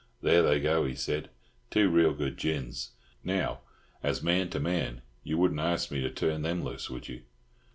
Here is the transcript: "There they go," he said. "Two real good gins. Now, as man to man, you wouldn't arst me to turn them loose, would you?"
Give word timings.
"There 0.23 0.41
they 0.41 0.59
go," 0.59 0.83
he 0.87 0.95
said. 0.95 1.29
"Two 1.69 1.87
real 1.91 2.11
good 2.15 2.35
gins. 2.35 2.93
Now, 3.23 3.59
as 4.01 4.23
man 4.23 4.49
to 4.49 4.59
man, 4.59 5.03
you 5.23 5.37
wouldn't 5.37 5.59
arst 5.59 5.91
me 5.91 6.01
to 6.01 6.09
turn 6.09 6.41
them 6.41 6.63
loose, 6.63 6.89
would 6.89 7.07
you?" 7.07 7.21